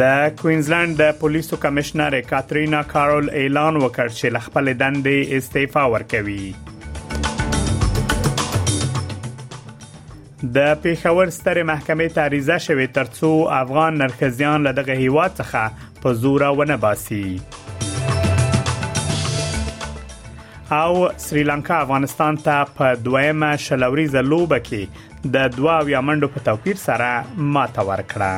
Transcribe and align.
د 0.00 0.02
کوینزلند 0.40 0.92
د 1.00 1.02
پولیسو 1.20 1.54
کمشنر 1.62 2.14
کاترینا 2.30 2.80
کارول 2.88 3.28
اعلان 3.42 3.76
وکړ 3.82 4.08
چې 4.16 4.26
لخپل 4.36 4.66
دندې 4.82 5.38
استعفا 5.40 5.84
ورکوي 5.94 6.44
د 10.56 10.58
پېښور 10.82 11.28
ستر 11.36 11.56
محکمې 11.70 12.08
تاریزه 12.18 12.58
شوې 12.66 12.86
ترڅو 12.98 13.30
افغان 13.60 13.92
نرخزیان 14.02 14.60
له 14.68 14.72
دغه 14.80 14.94
هیواد 15.06 15.32
څخه 15.40 15.62
په 16.04 16.20
زور 16.26 16.44
ونه 16.60 16.76
باسي 16.84 17.22
او 20.82 20.92
سریلانکا 21.26 21.76
افغانستان 21.86 22.34
ته 22.48 22.56
په 22.80 22.86
دویمه 23.08 23.50
شلوري 23.70 24.06
زلوبه 24.18 24.58
کې 24.70 24.82
د 25.38 25.50
دوا 25.58 25.76
ویامندو 25.90 26.32
په 26.36 26.46
توپیر 26.52 26.76
سره 26.86 27.10
ماته 27.58 27.82
ورکړه 27.90 28.34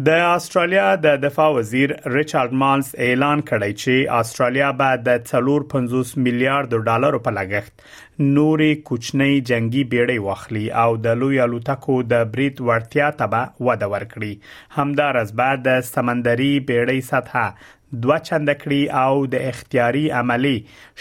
د 0.08 0.20
استرالیا 0.34 0.82
د 1.04 1.16
دفاع 1.22 1.46
وزیر 1.54 1.90
ریچارډ 2.12 2.58
مالز 2.60 2.90
اعلان 3.06 3.40
کړی 3.48 3.72
چې 3.80 4.18
استرالیا 4.18 4.68
به 4.82 5.00
د 5.08 5.18
350 5.30 6.12
میلیارډ 6.26 6.84
ډالر 6.90 7.16
په 7.26 7.34
لګښت 7.38 8.22
نورې 8.36 8.82
کوچنۍ 8.90 9.42
جنگي 9.50 9.82
بیړۍ 9.94 10.24
واخلي 10.28 10.64
او 10.84 10.96
د 11.08 11.20
لوی 11.24 11.42
الوتکو 11.46 11.98
د 12.14 12.24
بریټ 12.36 12.68
ورتیا 12.70 13.10
ته 13.18 13.30
به 13.34 13.50
وده 13.70 13.90
ورکړي 13.94 14.78
همدارس 14.80 15.34
بعد 15.42 15.66
د 15.68 15.76
سمندري 15.90 16.50
بیړۍ 16.70 17.08
سطح 17.10 17.70
دوه 18.02 18.18
چنده 18.18 18.54
کړي 18.54 18.90
او 19.04 19.22
د 19.30 19.34
اختیاري 19.52 20.02
عملی 20.18 20.52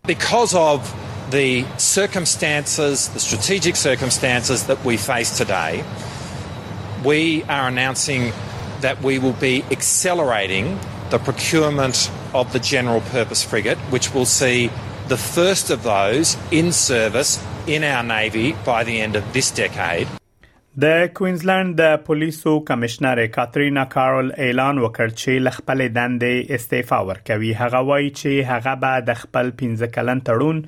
Because 0.08 0.52
of 0.54 0.90
the 1.32 1.66
circumstances, 1.84 3.06
the 3.14 3.20
strategic 3.30 3.76
circumstances 3.84 4.66
that 4.74 4.84
we 4.90 4.98
face 5.06 5.32
today, 5.38 5.72
we 7.08 7.24
are 7.56 7.64
announcing 7.70 8.28
that 8.86 8.98
we 9.10 9.16
will 9.24 9.38
be 9.52 9.56
accelerating 9.78 10.66
the 11.14 11.20
procurement 11.28 11.98
of 12.40 12.46
the 12.56 12.62
general 12.74 13.02
purpose 13.18 13.42
frigate, 13.52 13.80
which 13.96 14.08
will 14.14 14.30
see 14.40 14.58
the 15.14 15.20
first 15.36 15.66
of 15.76 15.80
those 15.96 16.28
in 16.60 16.68
service 16.90 17.32
in 17.76 17.82
our 17.94 18.04
navy 18.18 18.48
by 18.74 18.82
the 18.90 18.96
end 19.06 19.14
of 19.22 19.26
this 19.38 19.48
decade. 19.64 20.08
د 20.84 20.86
کوینزلند 21.14 21.76
د 21.80 21.94
پولیسو 22.06 22.54
کمشنر 22.70 23.20
کاترینا 23.36 23.84
کارل 23.94 24.32
اعلان 24.46 24.80
وکړ 24.86 25.14
چې 25.20 25.44
لخپل 25.46 25.84
دندې 25.98 26.58
استعفا 26.58 26.98
ورکوي 27.10 27.52
هغه 27.60 27.82
وایي 27.90 28.10
چې 28.18 28.50
هغه 28.50 28.74
به 28.82 28.98
د 29.10 29.16
خپل 29.20 29.52
15 29.62 29.94
کلن 30.00 30.24
تړون 30.30 30.60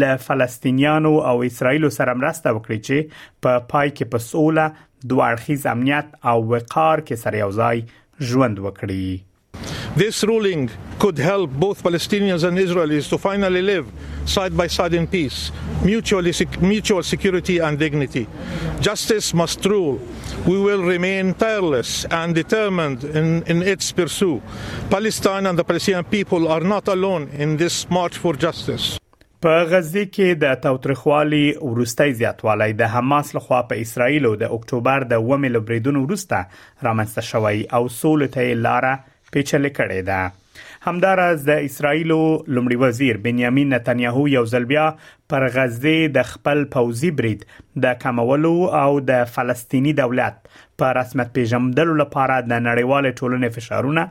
ل 0.02 0.10
فلسطینیانو 0.30 1.14
او 1.34 1.36
اسرایل 1.52 1.90
سره 2.00 2.18
مرسته 2.24 2.56
وکړي 2.58 2.90
چې 2.90 3.14
په 3.14 3.54
پا 3.54 3.72
پای 3.76 3.94
کې 3.94 4.12
په 4.16 4.28
سوله 4.32 4.68
دوه 5.14 5.30
اړخیز 5.32 5.72
امنیت 5.76 6.14
او 6.34 6.36
وقار 6.54 7.08
کې 7.08 7.24
سره 7.28 7.48
یوځای 7.48 8.34
ژوند 8.34 8.62
وکړي 8.66 9.08
This 9.96 10.26
ruling 10.26 10.70
could 11.00 11.18
help 11.18 11.50
both 11.52 11.82
Palestinians 11.82 12.44
and 12.44 12.58
Israelis 12.58 13.08
to 13.12 13.18
finally 13.18 13.62
live 13.62 13.88
side 14.26 14.52
by 14.56 14.68
side 14.68 14.94
in 14.94 15.08
peace, 15.08 15.40
mutually, 15.86 16.34
mutual 16.60 17.02
security 17.02 17.60
and 17.60 17.80
dignity. 17.80 18.28
Justice 18.82 19.34
must 19.34 19.64
rule. 19.66 20.02
We 20.46 20.60
will 20.60 20.84
remain 20.84 21.34
tireless 21.36 22.04
and 22.20 22.36
determined 22.36 23.06
in, 23.06 23.44
in 23.44 23.64
its 23.64 23.94
pursuit. 23.94 24.42
Palestine 24.90 25.46
and 25.46 25.58
the 25.58 25.64
Palestinian 25.64 26.04
people 26.04 26.50
are 26.50 26.60
not 26.76 26.90
alone 26.90 27.30
in 27.44 27.56
this 27.56 27.90
march 27.90 28.18
for 28.18 28.34
justice. 28.48 29.00
په 29.46 29.62
غزه 29.72 30.04
کې 30.06 30.36
د 30.44 30.56
تاوتریخوالي 30.62 31.56
ورستۍ 31.62 32.12
زیاتوالی 32.20 32.74
د 32.78 32.88
حماس 32.94 33.36
لخوا 33.36 33.60
په 33.72 33.82
اسرایل 33.86 34.26
او 34.26 34.36
د 34.44 34.54
اکتوبر 34.58 35.04
د 35.12 35.28
1 35.36 35.52
لبریدون 35.56 35.98
ورسته 35.98 36.40
رامنځته 36.86 37.28
شوی 37.32 37.66
او 37.80 37.90
سولته 37.98 38.56
لاره 38.68 38.94
پیچلې 39.36 39.72
کړې 39.78 40.02
ده 40.10 40.34
همدارز 40.90 41.42
د 41.48 41.64
اسرایل 41.70 42.12
لومړي 42.12 42.76
وزیر 42.84 43.18
بنیامین 43.24 43.72
نتنیاهو 43.76 44.28
یو 44.34 44.44
ځل 44.52 44.68
بیا 44.72 44.84
پر 45.34 45.46
غزه 45.56 45.96
د 46.18 46.28
خپل 46.34 46.62
پوزي 46.76 47.10
برید 47.22 47.44
د 47.86 47.98
کمولو 48.04 48.54
او 48.82 48.86
د 49.10 49.26
فلسطینی 49.38 49.94
دولت 50.02 50.40
په 50.84 50.92
رسمیت 51.00 51.34
پیژندلو 51.40 51.98
لپاره 52.04 52.38
د 52.50 52.62
نړیوال 52.68 53.10
ټولنې 53.10 53.58
فشارونه 53.58 54.06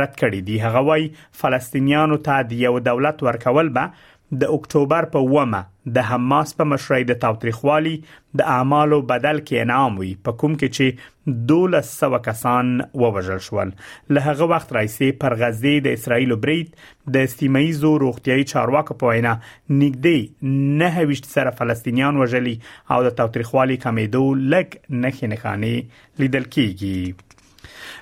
رد 0.00 0.14
کړي 0.14 0.40
دي 0.48 0.62
هغه 0.68 0.86
وای 0.90 1.10
فلسطینیانو 1.42 2.20
ته 2.30 2.48
د 2.54 2.64
یو 2.68 2.72
دولت 2.90 3.26
ورکول 3.30 3.74
به 3.78 4.08
د 4.42 4.50
اکتوبر 4.56 5.06
په 5.14 5.28
ومه 5.36 5.60
د 5.94 6.04
حماس 6.08 6.50
په 6.58 6.72
مشرۍ 6.72 7.06
د 7.10 7.16
تاوتریخوالي 7.22 7.94
د 8.40 8.50
اعمالو 8.56 8.98
بدل 9.12 9.40
کې 9.46 9.66
انعام 9.66 9.96
وي 10.02 10.10
په 10.28 10.34
کوم 10.42 10.52
کې 10.60 10.76
چې 10.76 11.10
1200 11.32 12.24
کسان 12.26 12.80
ووژل 12.94 13.38
شول 13.46 13.72
له 14.10 14.30
هغه 14.30 14.48
وخت 14.52 14.74
راځي 14.76 15.10
پر 15.24 15.36
غزې 15.42 15.84
د 15.86 15.98
اسرایل 16.00 16.34
برید 16.46 16.76
د 17.16 17.30
سیمایي 17.34 17.72
زو 17.82 17.92
روغتيایي 18.04 18.46
چارواکو 18.52 18.98
په 19.02 19.12
وینا 19.14 19.34
نګدې 19.46 20.62
نه 20.82 20.90
هیڅ 20.98 21.30
سره 21.34 21.56
فلسطینیان 21.62 22.20
وژلي 22.22 22.54
او 22.96 23.00
د 23.08 23.16
توتريخوالي 23.22 23.80
کمیدو 23.88 24.24
لک 24.54 24.78
نه 25.04 25.16
خنخانه 25.18 26.06
لیدل 26.22 26.48
کیږي 26.56 27.26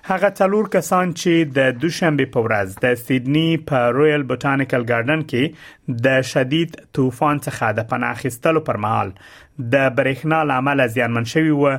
هغه 0.08 0.28
څلور 0.38 0.68
کسان 0.76 1.10
چې 1.18 1.50
د 1.58 1.78
دوشنبه 1.82 2.30
په 2.36 2.44
ورځ 2.46 2.86
د 2.86 3.00
سیدنی 3.02 3.48
په 3.72 3.90
رویل 3.98 4.24
بوټانیکل 4.32 4.86
ګارډن 4.92 5.26
کې 5.32 6.00
د 6.06 6.30
شدید 6.32 6.78
طوفان 6.98 7.42
څخه 7.48 7.76
د 7.80 7.88
پناه 7.92 8.16
اخیستلو 8.20 8.64
پر 8.70 8.80
مهال 8.86 9.12
د 9.72 9.90
برېښنا 9.98 10.38
لامل 10.50 10.82
زیانمن 10.94 11.24
شوی 11.34 11.50
و 11.62 11.70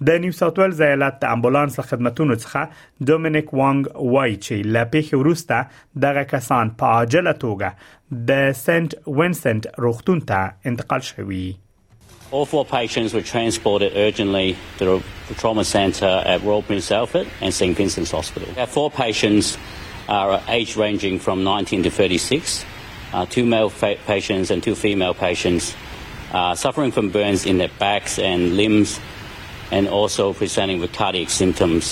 د 0.06 0.12
نیو 0.22 0.32
ساوث 0.38 0.58
ویلز 0.58 0.80
ایالت 0.86 1.14
د 1.20 1.24
امبولانس 1.34 1.76
خدماتونو 1.90 2.34
څخه 2.38 3.10
ډومینیک 3.10 3.48
وانګ 3.58 3.80
وای 4.14 4.32
چې 4.36 4.72
لا 4.76 4.82
پیښه 4.94 5.20
ورسته 5.20 6.00
دغه 6.04 6.24
کسان 6.32 6.72
په 6.82 6.90
عاجله 6.96 7.32
توګه 7.44 8.18
د 8.30 8.42
سنت 8.62 8.96
وینسنت 9.20 9.68
روغتون 9.84 10.20
ته 10.32 10.40
انتقال 10.72 11.00
شوی. 11.10 11.44
All 12.36 12.44
four 12.54 12.64
patients 12.78 13.14
were 13.20 13.24
transported 13.34 13.90
urgently 14.06 14.56
to 14.82 14.98
the 15.30 15.34
trauma 15.44 15.64
centre 15.70 16.12
at 16.34 16.44
Royal 16.50 16.64
Prince 16.72 16.90
Alfred 16.98 17.26
and 17.48 17.54
St 17.60 17.76
Vincent's 17.82 18.12
Hospital. 18.18 18.48
Our 18.66 18.70
four 18.76 18.86
patients 18.98 19.54
are 20.08 20.30
uh, 20.36 20.56
age 20.58 20.76
ranging 20.84 21.18
from 21.28 21.44
19 21.48 21.82
to 21.84 21.90
36. 22.02 22.60
Uh, 23.14 23.24
two 23.38 23.46
male 23.56 23.70
fa- 23.80 23.96
patients 24.12 24.50
and 24.56 24.60
two 24.68 24.74
female 24.84 25.14
patients 25.24 25.72
uh, 26.34 26.54
suffering 26.66 26.90
from 27.00 27.10
burns 27.18 27.46
in 27.52 27.56
their 27.66 27.74
backs 27.86 28.18
and 28.34 28.48
limbs 28.62 28.98
and 29.76 29.84
also 29.98 30.24
presenting 30.40 30.78
with 30.82 30.92
cardiac 31.00 31.30
symptoms. 31.42 31.84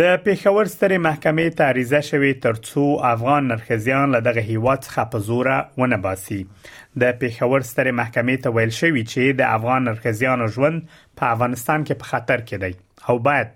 د 0.00 0.14
پېښور 0.26 0.66
سترې 0.70 0.96
محکمې 1.02 1.52
ته 1.58 1.66
عریضه 1.72 1.98
شوې 2.06 2.30
ترڅو 2.44 2.86
افغان 3.10 3.44
نرخزیان 3.50 4.14
له 4.14 4.20
دغه 4.28 4.42
هیواد 4.46 4.80
څخه 4.86 5.12
په 5.12 5.26
زور 5.26 5.50
ونه 5.82 5.98
باسي 6.06 6.38
د 7.02 7.14
پېښور 7.20 7.66
سترې 7.68 7.94
محکمې 8.00 8.42
ته 8.46 8.56
ویل 8.56 8.72
شوې 8.78 9.04
چې 9.12 9.38
د 9.40 9.52
افغان 9.58 9.86
نرخزیانو 9.90 10.48
ژوند 10.56 10.90
په 11.20 11.30
افغانستان 11.36 11.84
کې 11.88 12.00
په 12.00 12.14
خطر 12.14 12.42
کې 12.48 12.56
دی 12.64 13.06
او 13.12 13.16
باید 13.28 13.52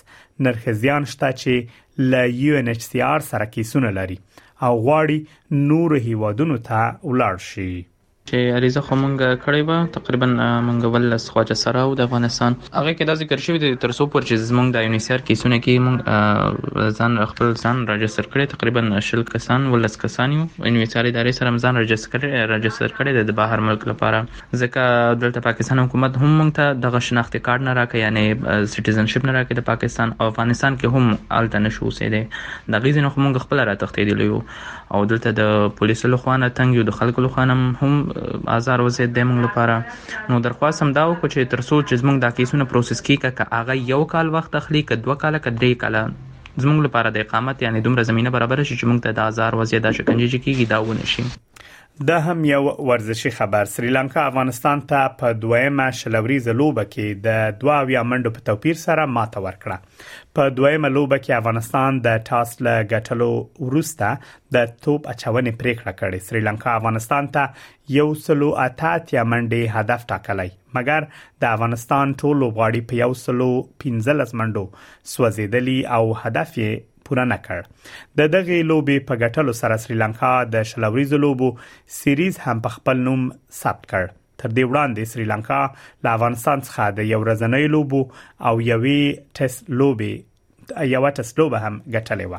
نرخزیان 0.50 1.10
شته 1.16 1.32
چې 1.44 2.10
ل 2.14 2.40
یو 2.42 2.60
ان 2.64 2.68
ایچ 2.76 2.84
سی 2.90 3.00
آر 3.12 3.26
سره 3.32 3.48
کیسونه 3.58 3.94
لري 4.02 4.18
او 4.68 4.74
غواړي 4.86 5.60
نور 5.74 5.98
هیوادونو 6.10 6.62
ته 6.70 6.82
ولاړ 7.10 7.48
شي 7.50 7.70
چې 8.30 8.56
عریضه 8.60 8.82
خو 8.86 8.96
مونږ 9.02 9.28
کړې 9.44 9.68
و 9.68 9.92
تقریبا 9.98 10.28
مونږ 10.70 10.90
ولس 10.96 11.26
خواجه 11.34 11.56
سره 11.60 11.82
او 11.82 11.92
د 12.00 12.08
افغانستان 12.08 12.56
هغه 12.64 12.92
کې 12.96 13.10
دا 13.10 13.14
ذکر 13.20 13.44
شوی 13.46 13.60
دی 13.64 13.70
تر 13.84 13.92
څو 14.00 14.08
پر 14.16 14.26
چې 14.30 14.50
زمونږ 14.50 14.76
د 14.78 14.86
یونیسر 14.88 15.22
کیسونه 15.30 15.60
کې 15.68 15.86
مونږ 15.86 16.92
ځان 17.02 17.16
خپل 17.34 17.54
ځان 17.62 17.80
راجستر 17.92 18.28
کړی 18.34 18.54
تقریبا 18.54 19.04
شل 19.10 19.24
کسان 19.30 19.68
ولس 19.76 19.96
کسان 20.02 20.34
یو 20.38 20.40
یونیسر 20.40 21.12
ادارې 21.12 21.38
سره 21.40 21.64
ځان 21.66 21.82
راجستر 21.84 22.12
کړی 22.16 22.50
راجستر 22.54 22.90
کړی 22.98 23.30
د 23.30 23.38
بهر 23.40 23.66
ملک 23.70 23.86
لپاره 23.92 24.20
ځکه 24.34 25.16
دلته 25.24 25.46
پاکستان 25.48 25.82
حکومت 25.86 26.20
هم 26.24 26.34
مونږ 26.34 26.60
ته 26.60 26.76
دغه 26.88 27.02
شناختی 27.12 27.42
کارت 27.50 27.66
نه 27.70 27.78
راکې 27.82 28.08
یعنی 28.08 28.26
سټیزنشپ 28.34 29.30
نه 29.32 29.38
راکې 29.40 29.62
د 29.62 29.68
پاکستان 29.72 30.14
او 30.20 30.30
افغانستان 30.34 30.80
کې 30.84 30.98
هم 30.98 31.18
الته 31.42 31.64
نشو 31.68 31.86
اوسېدې 31.88 32.76
د 32.76 32.86
غیزن 32.88 33.10
خو 33.14 33.24
مونږ 33.26 33.48
خپل 33.48 33.66
را 33.72 33.80
تختې 33.86 34.22
دی 34.22 34.30
او 34.98 35.04
دلته 35.12 35.36
د 35.38 35.66
پولیسو 35.80 36.10
لخوا 36.16 36.36
نه 36.44 36.54
تنګ 36.60 36.82
یو 36.82 36.90
د 36.92 37.00
خلکو 37.02 37.24
لخوا 37.24 37.44
هم 37.56 37.98
آزار 38.58 38.80
وزید 38.88 39.10
د 39.14 39.20
موږ 39.30 39.40
لپاره 39.48 39.76
نو 40.30 40.36
درخواست 40.48 40.80
هم 40.84 40.90
دا 41.00 41.04
وکړو 41.10 41.30
چې 41.34 41.50
ترڅو 41.54 41.78
چې 41.88 41.94
زموږ 42.02 42.16
دا 42.26 42.30
کیسونه 42.38 42.64
پروسس 42.74 43.00
کیږي 43.06 43.34
که 43.38 43.44
هغه 43.60 43.74
یو 43.94 44.02
کال 44.14 44.28
وخت 44.38 44.52
اخلي 44.62 44.82
که 44.92 44.96
دوه 45.06 45.16
کال 45.24 45.36
که 45.46 45.50
درې 45.60 45.74
کال 45.84 45.96
زموږ 46.64 46.78
لپاره 46.86 47.10
د 47.12 47.18
اقامت 47.26 47.58
یعنی 47.66 47.80
دومره 47.88 48.04
زمينه 48.12 48.30
برابر 48.38 48.64
شي 48.68 48.76
چې 48.80 48.84
موږ 48.90 49.00
ته 49.06 49.10
د 49.20 49.34
آزار 49.34 49.52
وزید 49.62 49.82
د 49.90 50.00
شکنجه 50.00 50.40
کیږي 50.46 50.66
دا 50.74 50.80
ونه 50.90 51.06
شي 51.16 51.24
د 52.06 52.10
هم 52.24 52.46
یو 52.46 52.64
ورزشي 52.88 53.30
خبر 53.36 53.66
سریلانکا 53.70 54.22
افغانستان 54.32 54.82
ته 54.90 55.06
په 55.20 55.32
دویمه 55.46 55.86
شلوريزه 56.00 56.54
لوبه 56.58 56.84
کې 56.90 57.22
د 57.28 57.54
دوا 57.62 57.78
ویا 57.88 58.02
منډو 58.10 58.34
په 58.36 58.42
توپیر 58.50 58.76
سره 58.82 59.06
ماته 59.14 59.42
ورکړه 59.46 60.04
په 60.40 60.52
دویمه 60.60 60.92
لوبه 60.98 61.18
کې 61.24 61.38
افغانستان 61.40 61.98
د 62.10 62.20
ټاس 62.30 62.52
له 62.68 62.74
ګټلو 62.92 63.30
وروسته 63.70 64.10
د 64.58 64.68
توپ 64.88 65.10
اچونې 65.14 65.60
پریکړه 65.62 65.94
کړې 66.02 66.26
سریلانکا 66.30 66.76
افغانستان 66.82 67.30
ته 67.38 67.46
یو 67.98 68.06
سلو 68.28 68.50
اتات 68.66 69.16
یا 69.18 69.24
منډي 69.32 69.80
هدف 69.80 70.06
ټاکلی 70.14 70.46
مګر 70.80 71.08
د 71.46 71.50
افغانستان 71.54 72.14
ټول 72.22 72.38
لوبغاړي 72.44 72.86
په 72.94 73.02
یو 73.02 73.18
سلو 73.24 73.50
15 73.86 74.36
منډو 74.44 74.86
سوځیدلی 75.16 75.80
او 75.98 76.04
هدف 76.26 76.54
یې 76.60 76.87
پوره 77.08 77.26
نه 77.32 77.38
کړ 77.46 77.60
د 78.22 78.32
دغه 78.36 78.58
لوبي 78.72 78.98
په 79.10 79.14
ګټلو 79.24 79.54
سره 79.62 79.76
سریلانکا 79.86 80.32
د 80.56 80.70
شلوريزو 80.72 81.18
لوبو 81.26 81.50
سیریز 82.00 82.36
هم 82.46 82.58
په 82.68 82.78
خپل 82.78 82.98
نوم 83.10 83.22
ثبت 83.62 83.84
کړ 83.94 84.04
تر 84.42 84.50
دې 84.58 84.64
وړاندې 84.72 85.04
سریلانکا 85.14 85.60
له 86.04 86.10
افغانستان 86.20 86.58
څخه 86.68 86.86
د 87.00 87.10
یو 87.14 87.20
ورځنۍ 87.26 87.66
لوبو 87.78 88.02
او 88.50 88.54
یوې 88.72 89.02
ټیسټ 89.40 89.64
لوبي 89.82 90.12
یو 90.96 91.02
ټیسټ 91.18 91.36
لوبه 91.42 91.58
هم 91.66 91.76
ګټلې 91.96 92.26
و 92.32 92.34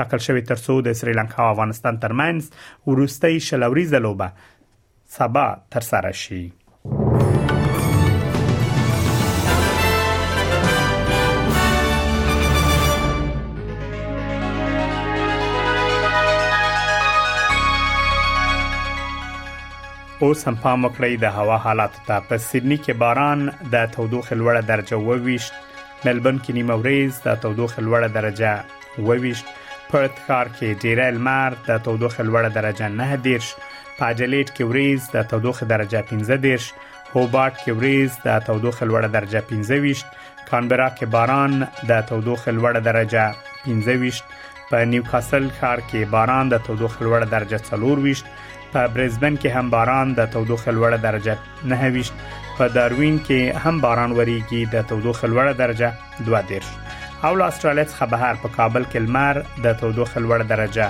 ټاکل 0.00 0.20
شوې 0.26 0.42
تر 0.50 0.62
څو 0.68 0.78
د 0.88 0.98
سریلانکا 1.02 1.40
او 1.44 1.50
افغانستان 1.56 2.00
ترمنځ 2.08 2.64
ورستۍ 2.90 3.34
شلوريزه 3.50 3.98
لوبه 4.08 4.50
سبا 5.20 5.46
تر 5.74 5.84
سره 5.92 6.12
شي 6.24 6.42
اوس 20.24 20.42
هم 20.48 20.56
پام 20.64 20.84
وکړئ 20.86 21.12
د 21.22 21.26
هوا 21.36 21.54
حالات 21.62 21.94
ته 22.08 22.16
په 22.26 22.40
سیدنی 22.48 22.76
کې 22.82 22.94
باران 23.02 23.40
د 23.74 23.78
تودوخې 23.94 24.34
لوړه 24.42 24.60
درجه 24.68 24.98
وويشت 25.06 26.04
ملبن 26.06 26.36
کې 26.42 26.58
نیمه 26.58 26.76
ورځ 26.82 27.16
د 27.24 27.40
تودوخې 27.44 27.80
لوړه 27.86 28.08
درجه 28.18 28.52
وويشت 29.08 29.46
پرت 29.90 30.14
ښار 30.26 30.46
کې 30.52 30.78
ډیر 30.84 31.00
المار 31.06 31.56
د 31.70 31.82
تودوخې 31.88 32.22
لوړه 32.28 32.50
درجه 32.58 32.88
نه 33.00 33.08
دیرش 33.26 33.48
پاجلیټ 33.98 34.48
کې 34.52 34.70
ورځ 34.70 35.10
د 35.16 35.26
تودوخې 35.34 35.64
درجه 35.74 36.04
15 36.12 36.40
دیرش 36.46 36.70
هوبارت 37.16 37.60
کې 37.64 37.72
ورځ 37.80 38.22
د 38.28 38.46
تودوخې 38.46 38.86
لوړه 38.92 39.10
درجه 39.18 39.44
15 39.50 39.84
ويشت 39.86 40.48
کانبرا 40.52 40.88
کې 40.94 41.16
باران 41.16 41.58
د 41.64 41.92
تودوخې 42.12 42.60
لوړه 42.60 42.86
درجه 42.88 43.26
15 43.66 44.00
ويشت 44.06 44.40
په 44.70 44.88
نیوکاسل 44.94 45.50
ښار 45.60 45.84
کې 45.90 46.14
باران 46.16 46.54
د 46.56 46.64
تودوخې 46.68 47.02
لوړه 47.08 47.32
درجه 47.36 47.64
4 47.70 48.02
ويشت 48.06 48.34
په 48.74 48.88
برزبن 48.94 49.34
کې 49.42 49.48
هم 49.56 49.70
باران 49.74 50.08
د 50.18 50.28
تودوخه 50.34 50.70
لوړه 50.76 50.98
درجه 51.06 51.34
نه 51.70 51.88
ویشت 51.96 52.14
په 52.58 52.64
داروین 52.76 53.16
کې 53.26 53.40
هم 53.64 53.80
باران 53.84 54.10
وریږي 54.18 54.60
د 54.74 54.86
تودوخه 54.92 55.26
لوړه 55.32 55.54
درجه 55.62 55.88
2 56.28 56.40
دیرش 56.50 56.70
او 57.28 57.32
لاسترالیا 57.40 57.84
څخه 57.92 58.06
بهر 58.14 58.40
په 58.44 58.54
کابل 58.58 58.86
کې 58.90 58.98
لمر 59.08 59.42
د 59.66 59.76
تودوخه 59.82 60.24
لوړه 60.24 60.46
درجه 60.52 60.86